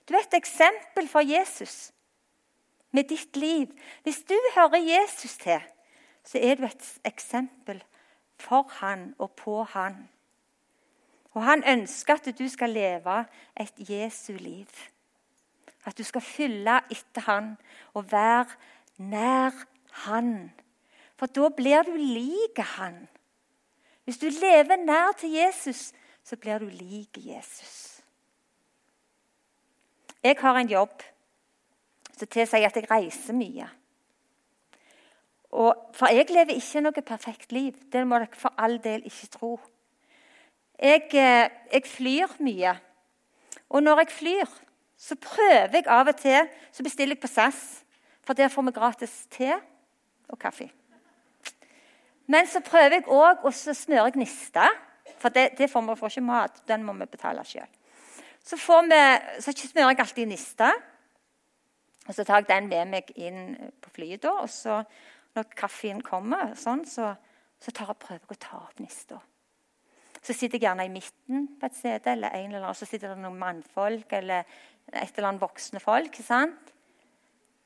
[0.09, 1.91] Du er et eksempel for Jesus
[2.91, 3.67] med ditt liv.
[4.03, 5.61] Hvis du hører Jesus til,
[6.23, 7.83] så er du et eksempel
[8.39, 10.09] for han og på han.
[11.33, 13.25] Og han ønsker at du skal leve
[13.59, 14.69] et Jesu liv.
[15.85, 17.55] At du skal fylle etter han
[17.93, 18.55] og være
[18.97, 19.65] nær
[20.05, 20.51] han.
[21.19, 23.07] For da blir du lik han.
[24.03, 25.91] Hvis du lever nær til Jesus,
[26.23, 28.01] så blir du lik Jesus.
[30.23, 31.03] Jeg har en jobb
[32.17, 33.67] som tilsier at jeg reiser mye.
[35.53, 37.75] Og, for jeg lever ikke noe perfekt liv.
[37.91, 39.51] Det må dere for all del ikke tro.
[40.79, 42.73] Jeg, eh, jeg, flyr mye.
[43.69, 44.55] Og når jeg flyr,
[45.03, 47.83] så prøver jeg av og til Så bestiller jeg på SAS,
[48.23, 49.51] for der får vi gratis te
[50.29, 50.69] og kaffe.
[52.27, 54.69] Men så prøver jeg òg å smøre gnister,
[55.19, 56.61] for det, det får vi får ikke mat.
[56.67, 57.67] Den må vi betale sjøl.
[58.43, 60.71] Så, så smører jeg alltid nista.
[62.07, 64.23] Og så tar jeg den med meg inn på flyet.
[64.23, 64.81] da, og så
[65.35, 67.13] når kaffen kommer, sånn, så,
[67.59, 69.19] så jeg prøver å ta opp nista.
[70.23, 73.11] Så sitter jeg gjerne i midten på et sete, eller en eller annen, så sitter
[73.11, 74.47] det noen mannfolk eller
[74.91, 76.73] et eller annet voksne folk sant?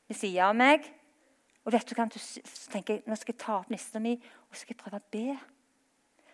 [0.08, 0.88] ved sida av meg.
[1.68, 4.74] Og vet du hva, så tenker Nå skal jeg ta opp nista mi og skal
[4.74, 5.38] jeg prøve å be.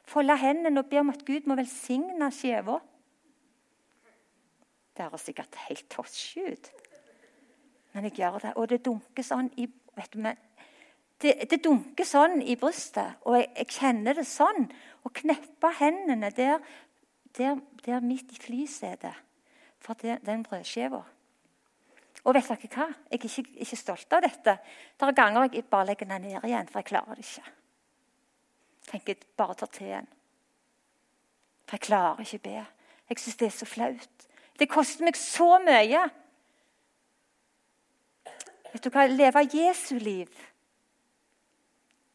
[0.05, 2.77] Folde hendene og be om at Gud må velsigne skiva.
[4.93, 6.67] Det høres sikkert helt tosje ut,
[7.95, 8.51] men jeg gjør det.
[8.61, 9.65] Og det dunker sånn i
[9.97, 10.21] vet du,
[11.23, 14.67] det, det, dunker sånn i brystet, og jeg, jeg kjenner det sånn.
[15.01, 16.61] Og knepper hendene der,
[17.39, 19.17] der, der midt i flysetet
[19.83, 21.01] for det, den brødskiva.
[22.23, 22.87] Og vet dere hva?
[23.11, 24.55] Jeg er ikke, ikke, stolt av dette.
[24.95, 27.51] Det er ganger jeg bare legger den ned igjen, for jeg klarer det ikke.
[28.87, 30.07] tenker jeg bare tar til igjen.
[31.67, 32.65] For jeg klarer ikke å be.
[33.09, 34.27] Jeg syns det er så flaut.
[34.59, 36.07] Det koster meg så mye.
[38.71, 39.05] Vet du hva?
[39.11, 40.31] Leve Jesu liv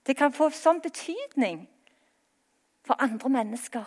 [0.09, 1.67] det kan få sånn betydning
[2.87, 3.85] for andre mennesker.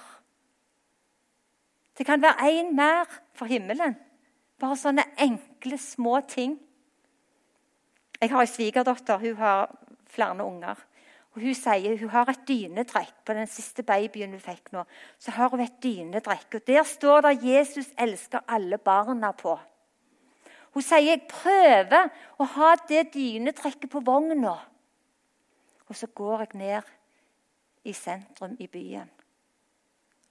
[2.01, 3.05] Det kan være én mer
[3.37, 3.93] for himmelen.
[4.57, 6.55] Bare sånne enkle, små ting.
[8.17, 9.19] Jeg har en svigerdatter.
[9.21, 9.69] Hun har
[10.09, 10.81] flere unger.
[11.35, 14.81] Og Hun sier hun har et dynetrekk på den siste babyen hun fikk nå.
[15.19, 19.59] Så har hun et dynetrekk, og Der står det 'Jesus elsker alle barna' på.
[20.73, 22.09] Hun sier jeg prøver
[22.39, 24.57] å ha det dynetrekket på vogna.
[25.87, 26.81] Og så går jeg ned
[27.83, 29.20] i sentrum i byen.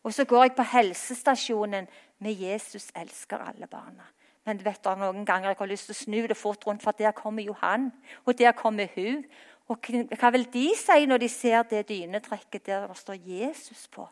[0.02, 4.12] Og så går jeg på helsestasjonen med 'Jesus elsker alle barna'.
[4.44, 6.82] Men du vet, er noen ganger jeg har lyst til å snu det fort rundt,
[6.82, 7.92] for der kommer Johan,
[8.24, 9.24] og der kommer hun.
[9.68, 9.78] Og
[10.18, 14.08] Hva vil de si når de ser det dynetrekket der det står Jesus på?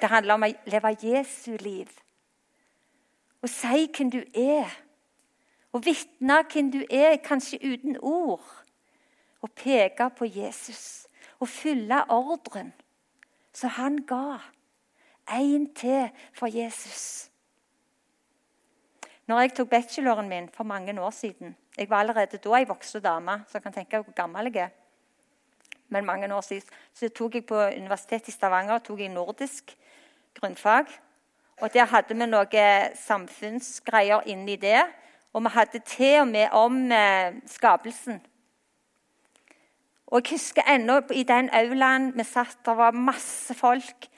[0.00, 1.88] Det handler om å leve Jesu liv.
[3.42, 4.70] Å si hvem du er.
[5.72, 8.44] Å vitne hvem du er, kanskje uten ord
[9.42, 11.06] og peke på Jesus
[11.40, 12.72] og fylle ordren
[13.52, 14.38] som han ga.
[15.30, 17.30] Én til for Jesus.
[19.26, 23.02] Når jeg tok bacheloren min for mange år siden Jeg var allerede da ei voksen
[23.02, 24.68] dame, så jeg kan tenke hvor gammel jeg er.
[25.88, 29.76] Men mange år siden så tok jeg på Universitetet i Stavanger tok jeg nordisk
[30.34, 30.86] grunnfag.
[31.60, 34.82] Og Der hadde vi noen samfunnsgreier inni det.
[35.32, 38.20] Og vi hadde til og med om eh, skapelsen.
[40.12, 44.08] Og Jeg husker ennå i den aulaen vi satt, der var masse folk.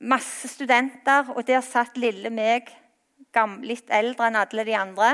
[0.00, 2.70] Masse studenter, og der satt lille meg,
[3.60, 5.10] litt eldre enn alle de andre.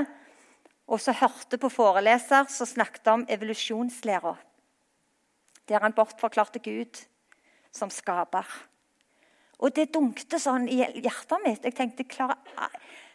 [0.87, 4.37] Og så hørte på foreleser som snakket om evolusjonslæra.
[5.67, 7.03] Der han bortforklarte Gud
[7.75, 8.47] som skaper.
[9.59, 11.65] Og det dunkte sånn i hjertet mitt.
[11.67, 12.37] Jeg tenkte, klar,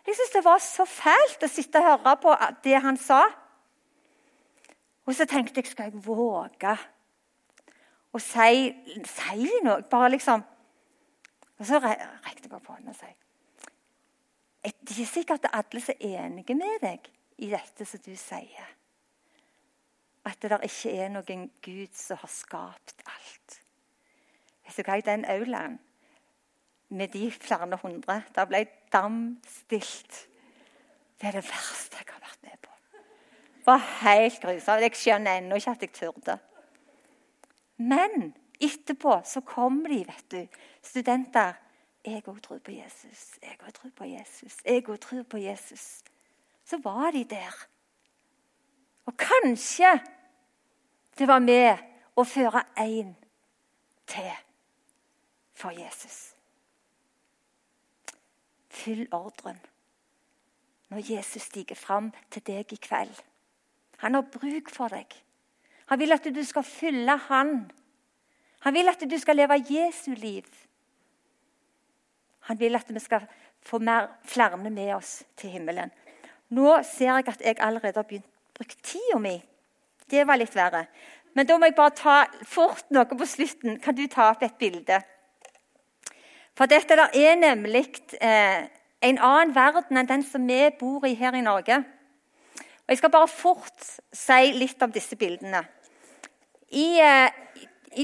[0.03, 2.35] jeg syntes det var så fælt å sitte og høre på
[2.67, 3.21] det han sa.
[5.11, 6.71] Og så tenkte jeg skal jeg våge
[8.15, 8.69] å si,
[9.11, 9.81] si noe?
[9.91, 10.45] Bare liksom
[11.59, 13.09] Og så rekte jeg opp hånda og sa
[14.61, 17.11] Det er ikke sikkert at alle er enige med deg
[17.43, 18.71] i dette som du sier.
[20.23, 23.55] At det der ikke er noen Gud som har skapt alt.
[24.63, 25.79] Vet du hva, I den aulaen
[26.87, 28.21] med de flere hundre.
[28.35, 30.27] der ble damstilt.
[31.19, 32.71] Det er det verste jeg har vært med på.
[32.91, 34.81] Det var helt grusomt.
[34.81, 36.37] Jeg skjønner ennå ikke at jeg turde.
[37.77, 41.53] Men etterpå så kommer de, vet du, studenter.
[42.05, 43.37] Jeg òg tror på Jesus.
[43.41, 44.57] Jeg òg tror på Jesus.
[44.65, 46.03] Jeg òg tror på Jesus.
[46.65, 47.67] Så var de der.
[49.05, 49.99] Og kanskje
[51.17, 51.77] det var med
[52.15, 53.13] å føre én
[54.07, 54.31] til
[55.53, 56.33] for Jesus.
[58.69, 59.59] Fyll ordren
[60.91, 63.13] når Jesus stiger fram til deg i kveld.
[64.01, 65.13] Han har bruk for deg.
[65.91, 67.55] Han vil at du skal fylle han.
[68.65, 70.47] Han vil at du skal leve Jesu liv.
[72.49, 73.27] Han vil at vi skal
[73.61, 75.91] få mer, flere med oss til himmelen.
[76.49, 79.37] Nå ser jeg at jeg allerede har begynt brukt tida mi.
[80.09, 80.85] Det var litt verre.
[81.33, 83.79] Men da må jeg bare ta fort noe på slutten.
[83.79, 84.99] Kan du ta opp et bilde?
[86.57, 87.85] For dette er nemlig
[88.19, 88.67] eh,
[89.01, 91.79] en annen verden enn den som vi bor i her i Norge.
[92.91, 95.61] Jeg skal bare fort si litt om disse bildene.
[96.75, 97.29] I, eh,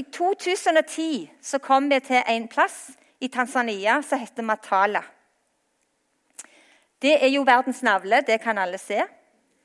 [0.08, 5.02] 2010 så kom vi til en plass i Tanzania som heter Matala.
[7.02, 9.02] Det er jo verdens navle, det kan alle se.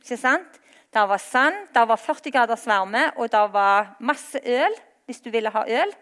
[0.03, 0.59] Ikke sant?
[0.91, 5.31] Der var sand, der var 40 graders varme, og der var masse øl hvis du
[5.31, 5.95] ville ha øl.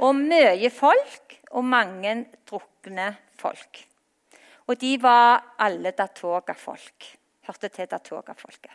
[0.00, 3.84] Og mye folk, og mange drukne folk.
[4.66, 7.17] Og de var alle Datoga-folk.
[7.48, 8.74] Hørte til Datoga-folket.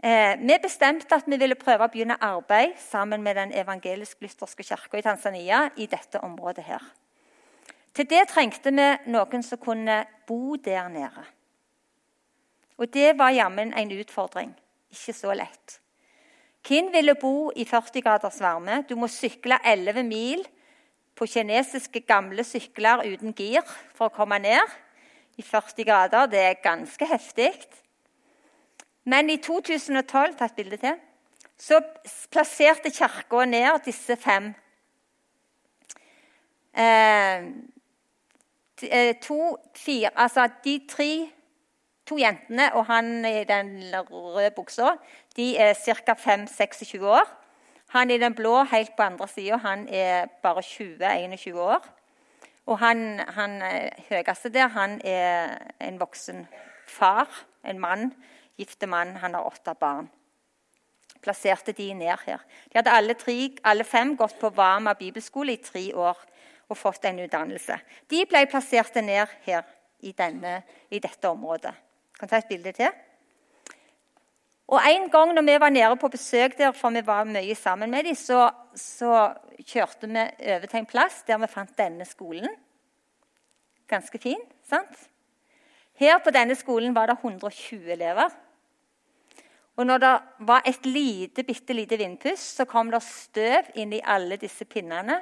[0.00, 4.98] Eh, vi bestemte at vi ville prøve å begynne arbeid sammen med den evangelisk-lutherske kirka
[4.98, 6.64] i Tanzania i dette området.
[6.64, 6.82] her.
[7.92, 11.24] Til det trengte vi noen som kunne bo der nede.
[12.78, 14.54] Og det var jammen en utfordring.
[14.90, 15.80] Ikke så lett.
[16.68, 18.84] Hvem ville bo i 40 graders varme?
[18.88, 20.44] Du må sykle 11 mil
[21.14, 23.62] på kinesiske gamle sykler uten gir
[23.94, 24.76] for å komme ned.
[25.36, 26.26] I 40 grader.
[26.26, 27.52] Det er ganske heftig.
[29.04, 30.96] Men i 2012 tatt bilde til,
[31.58, 31.80] så
[32.32, 34.50] plasserte Kirka ned disse fem.
[36.76, 37.44] Eh,
[38.82, 41.10] eh, to, fire, altså de tre
[42.06, 43.78] to jentene og han i den
[44.10, 44.96] røde buksa
[45.36, 46.12] de er ca.
[46.12, 47.24] 5-26 år.
[47.94, 51.86] Han i den blå helt på andre sida er bare 20-21 år.
[52.66, 56.46] Og han, han eh, høyeste der han er en voksen
[56.90, 57.30] far,
[57.66, 58.10] en mann,
[58.58, 59.16] gifte mann.
[59.22, 60.08] Han har åtte barn.
[61.22, 62.42] Plasserte de ned her.
[62.72, 66.18] De hadde alle, tre, alle fem gått på Vama bibelskole i tre år
[66.66, 67.78] og fått en utdannelse.
[68.10, 69.66] De ble plassert ned her
[70.02, 71.72] i, denne, i dette området.
[72.18, 72.90] Kan ta et bilde til.
[74.66, 77.90] Og En gang når vi var nede på besøk der, for vi var mye sammen
[77.90, 79.34] med dem, så, så,
[79.66, 82.48] kjørte vi over til en plass der vi fant denne skolen.
[83.88, 85.08] Ganske fin, sant?
[85.94, 88.34] Her på denne skolen var det 120 elever.
[89.76, 90.12] Og når det
[90.48, 95.20] var et lite, bitte lite vindpust, så kom det støv inn i alle disse pinnene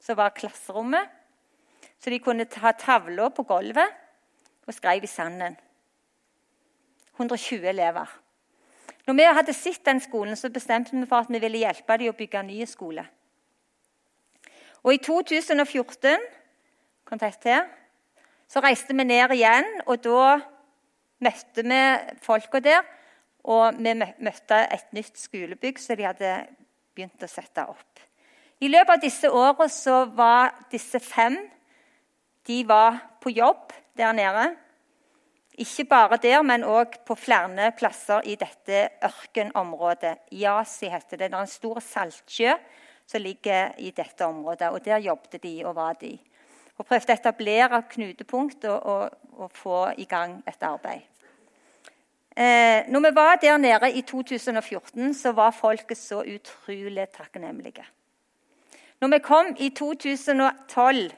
[0.00, 1.08] som var klasserommet.
[1.98, 3.98] Så de kunne ta tavla på gulvet
[4.66, 5.56] og skrev i sanden.
[7.16, 8.21] 120 elever.
[9.06, 12.12] Når vi hadde sett den skolen, så bestemte vi for at vi ville hjelpe dem
[12.12, 13.04] å bygge en ny skole.
[14.82, 16.26] Og I 2014
[17.42, 17.66] til,
[18.48, 20.38] så reiste vi ned igjen, og da
[21.22, 21.82] møtte vi
[22.22, 22.82] folka der.
[23.42, 26.32] Og vi møtte et nytt skolebygg som de hadde
[26.94, 28.02] begynt å sette opp.
[28.62, 31.40] I løpet av disse årene var disse fem
[32.46, 34.52] de var på jobb der nede.
[35.60, 40.16] Ikke bare der, men òg på flere plasser i dette ørkenområdet.
[40.32, 41.28] Yasi heter det.
[41.30, 42.54] Det er en stor saltsjø
[43.06, 44.70] som ligger i dette området.
[44.70, 46.18] og Der jobbet de og var de.
[46.78, 51.04] Og prøvde å etablere knutepunkt og, og, og få i gang et arbeid.
[52.36, 57.84] Eh, når vi var der nede i 2014, så var folket så utrolig takknemlige.
[59.00, 61.10] Når vi kom i 2012,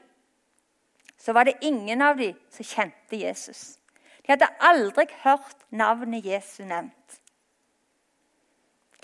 [1.17, 3.79] så var det ingen av dem som kjente Jesus.
[4.25, 7.19] De hadde aldri hørt navnet Jesu nevnt.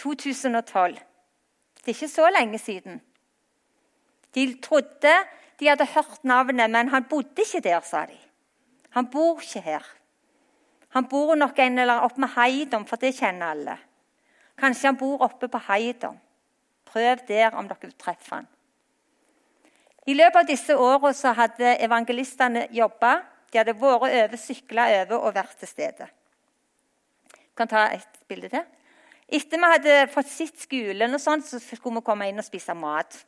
[0.01, 0.97] 2012.
[1.78, 3.01] Det er ikke så lenge siden.
[4.36, 5.13] De trodde
[5.59, 8.17] de hadde hørt navnet, men han bodde ikke der, sa de.
[8.89, 9.86] Han bor ikke her.
[10.89, 13.78] Han bor nok en eller oppe med Heidom, for det kjenner alle.
[14.57, 16.17] Kanskje han bor oppe på Heidom.
[16.86, 18.47] Prøv der om dere treffer han.
[20.07, 23.19] I løpet av disse årene hadde evangelistene jobba
[23.51, 26.07] de hadde vært over, sykla over og vært til stede.
[27.35, 28.63] Jeg kan ta et bilde til.
[29.31, 32.75] Etter vi hadde fått sett skolen, og sånt, så skulle vi komme inn og spise
[32.75, 33.19] mat.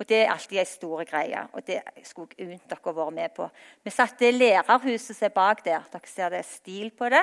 [0.00, 1.46] Og Det er alltid ei stor greie.
[1.52, 3.50] og Det skulle jeg unnt dere å være med på.
[3.84, 5.82] Vi satte lærerhuset som er bak der.
[5.92, 7.22] Dere ser det er stil på det.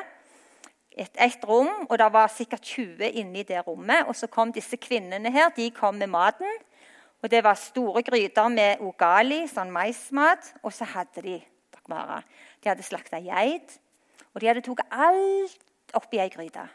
[0.91, 4.05] Et, et rom, og det var sikkert 20 inni det rommet.
[4.07, 5.49] Og så kom disse kvinnene her.
[5.55, 6.51] De kom med maten.
[7.23, 10.53] Og Det var store gryter med ogali, sånn maismat.
[10.61, 11.41] Og så hadde de
[11.87, 12.21] dere
[12.63, 13.79] de hadde slakta geit,
[14.33, 16.67] og de hadde tatt alt oppi ei gryte.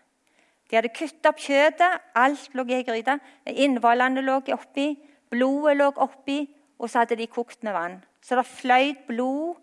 [0.70, 3.18] De hadde kuttet opp kjøttet, alt lå i ei gryte.
[3.46, 4.94] Innvollene lå oppi.
[5.32, 6.38] Blodet lå oppi,
[6.78, 7.98] og så hadde de kokt med vann.
[8.24, 9.60] Så det fløyt blod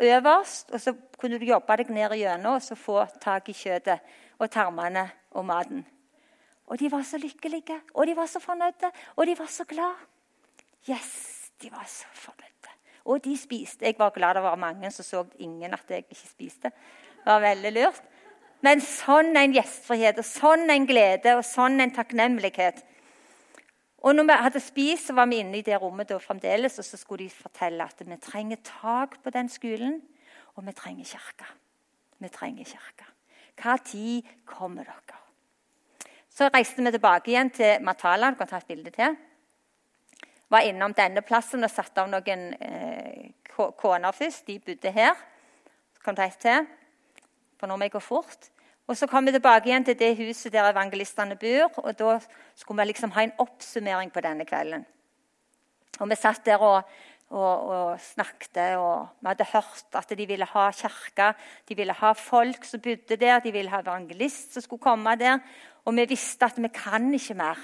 [0.00, 4.00] øverst, og så kunne du jobbe deg ned igjennom og så få tak i kjøttet
[4.38, 5.84] og tarmene og maten.
[6.66, 10.06] Og de var så lykkelige, og de var så fornøyde, og de var så glad.
[10.88, 12.51] Yes, de var så fornøyde.
[13.04, 13.84] Og de spiste.
[13.84, 16.70] Jeg var glad det var mange som så ingen at jeg ikke spiste.
[16.70, 18.02] Det var veldig lurt.
[18.62, 22.84] Men sånn en gjestfrihet, og sånn en glede og sånn en takknemlighet
[24.02, 26.86] og når vi hadde spist, så var vi inne i det rommet da fremdeles, og
[26.86, 30.00] så skulle de fortelle at vi trenger tak på den skolen,
[30.56, 31.46] og vi trenger kirke.
[32.18, 33.06] Vi trenger kirke.
[33.62, 35.20] Hva tid kommer dere?
[36.32, 38.32] Så reiste vi tilbake igjen til Matala.
[38.32, 39.14] Du kan ta et bilde til.
[40.52, 44.44] Var innom denne plassen og satte av noen eh, koner først.
[44.46, 45.14] De bodde her.
[45.96, 46.66] Så kom det ta til.
[47.56, 48.50] For nå må jeg gå fort.
[48.90, 51.78] Og Så kom vi tilbake igjen til det huset der evangelistene bor.
[51.86, 52.18] og Da
[52.54, 54.84] skulle vi liksom ha en oppsummering på denne kvelden.
[56.00, 56.82] Og Vi satt der og,
[57.30, 61.34] og, og snakket, og vi hadde hørt at de ville ha kirke.
[61.68, 65.38] De ville ha folk som bodde der, de ville ha evangelist som skulle komme der.
[65.84, 67.56] Og vi visste at vi kan ikke mer.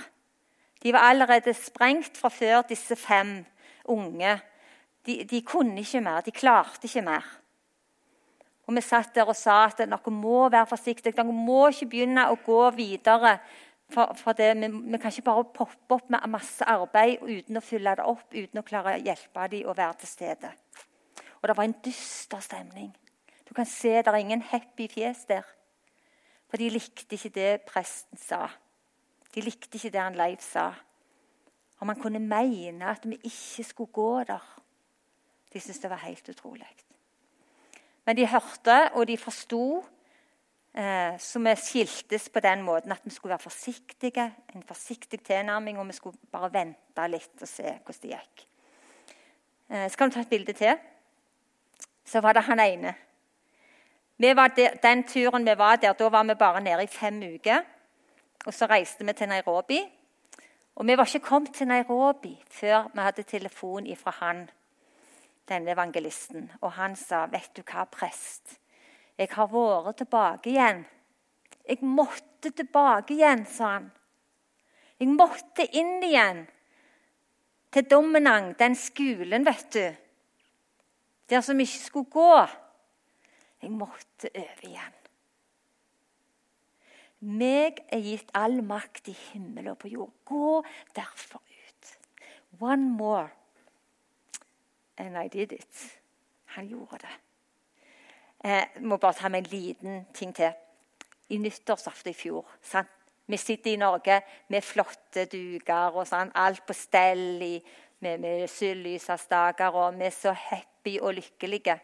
[0.82, 3.44] De var allerede sprengt fra før, disse fem
[3.84, 4.38] unge.
[5.06, 7.26] De, de kunne ikke mer, de klarte ikke mer.
[8.68, 11.12] Og Vi satt der og sa at dere må være forsiktige.
[11.16, 13.38] Dere må ikke begynne å gå videre.
[13.88, 17.64] For, for det, vi, vi, kan ikke bare poppe opp med masse arbeid uten å
[17.64, 20.50] fylle det opp, uten å klare å hjelpe dem å være til stede.
[21.40, 22.90] Og det var en dyster stemning.
[23.48, 25.48] Du kan se det er ingen happy fjes der.
[26.50, 28.50] For de likte ikke det presten sa.
[29.34, 30.70] De likte ikke det han Leif sa.
[31.80, 34.44] Om han kunne mene at vi ikke skulle gå der.
[35.52, 36.68] De syntes det var helt utrolig.
[38.04, 39.84] Men de hørte, og de forsto.
[40.74, 44.34] Eh, så vi skiltes på den måten at vi skulle være forsiktige.
[44.54, 48.46] En forsiktig tilnærming, og vi skulle bare vente litt og se hvordan det gikk.
[49.70, 50.78] Eh, skal vi ta et bilde til?
[52.04, 52.94] Så var det han ene.
[54.18, 57.60] Der, den turen vi var der, da var vi bare nede i fem uker.
[58.46, 59.80] Og så reiste vi til Nairobi.
[60.78, 64.48] Og vi var ikke kommet til Nairobi før vi hadde telefon fra han
[65.48, 66.52] denne evangelisten.
[66.60, 68.60] Og han sa, 'Vet du hva, prest?
[69.18, 70.86] Jeg har vært tilbake igjen.'
[71.68, 73.92] 'Jeg måtte tilbake igjen', sa han.
[75.00, 76.46] 'Jeg måtte inn igjen
[77.72, 79.96] til Dommenang, den skolen, vet du.'
[81.28, 82.46] Der som ikke skulle gå.
[83.62, 84.94] Jeg måtte over igjen.
[87.20, 90.12] Meg er gitt all makt i himmel og på jord.
[90.24, 90.62] Gå
[90.96, 91.94] derfor ut.
[92.60, 93.28] One more
[94.98, 96.00] and I did it.
[96.44, 97.16] Han gjorde det.
[98.44, 100.52] Jeg eh, må bare ta med en liten ting til.
[101.28, 102.88] I nyttårsaften i fjor sant?
[103.28, 107.58] Vi sitter i Norge med flotte duker og sånn, alt på stell i,
[108.00, 111.74] med, med sølvlysestaker, og vi er så happy og lykkelige.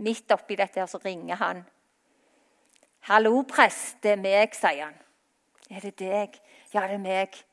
[0.00, 1.60] Midt oppi dette her så ringer han.
[3.02, 4.02] 'Hallo, prest.
[4.02, 4.94] Det er meg', sier han.
[5.70, 6.40] 'Er det deg?'
[6.72, 7.44] 'Ja, det er meg'.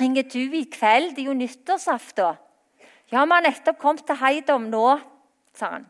[0.00, 1.16] 'Ringer du i kveld?
[1.16, 2.36] Det er jo nyttårsaften.'
[3.12, 4.98] Ja, vi har nettopp kommet til Heidom nå,
[5.54, 5.86] sa han.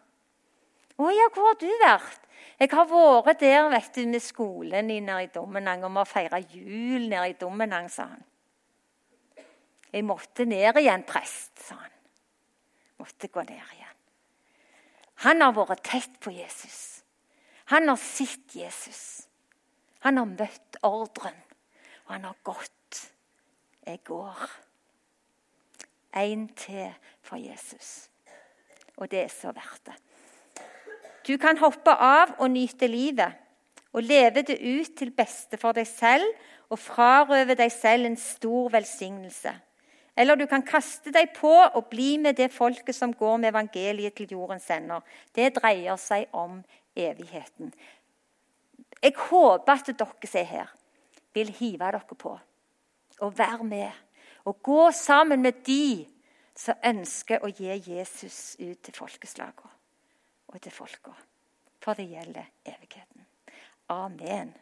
[0.98, 2.20] Å ja, hvor har du vært?
[2.58, 6.10] Jeg har vært der vet du, med skolen i nede i Dommenang, og vi har
[6.10, 8.22] feira jul nede i Dommenang, sa han.
[9.92, 11.90] Jeg måtte ned igjen, prest, sa han.
[12.98, 13.96] Måtte gå ned igjen.
[15.24, 16.93] Han har vært tett på Jesus.
[17.72, 19.28] Han har sett Jesus.
[20.04, 21.36] Han har møtt ordren,
[22.04, 23.00] og han har gått.
[23.84, 24.42] Jeg går
[26.20, 26.92] en til
[27.24, 28.08] for Jesus.
[28.96, 29.96] Og det er så verdt det.
[31.24, 33.40] Du kan hoppe av og nyte livet
[33.94, 36.26] og leve det ut til beste for deg selv
[36.72, 39.52] og frarøve deg selv en stor velsignelse.
[40.16, 44.14] Eller du kan kaste deg på og bli med det folket som går med evangeliet
[44.14, 45.02] til jordens ender.
[45.34, 46.60] Det dreier seg om
[46.96, 47.74] evigheten.
[49.02, 50.74] Jeg håper at dere som er her,
[51.34, 52.38] vil hive dere på
[53.20, 53.90] og være med
[54.44, 56.06] og gå sammen med de
[56.56, 59.70] som ønsker å gi Jesus ut til folkeslagene
[60.48, 61.14] og til folka.
[61.82, 63.26] For det gjelder evigheten.
[63.88, 64.54] Amen.